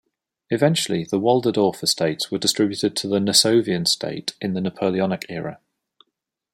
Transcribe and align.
Eventually 0.49 1.03
the 1.05 1.19
Walderdorff 1.19 1.83
estates 1.83 2.31
were 2.31 2.39
distributed 2.39 2.95
to 2.95 3.07
the 3.07 3.19
Nassovian 3.19 3.87
state 3.87 4.33
in 4.41 4.55
the 4.55 4.61
Napoleonic 4.61 5.27
era. 5.29 5.59